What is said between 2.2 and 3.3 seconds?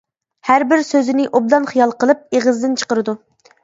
ئېغىزىدىن چىقىرىدۇ.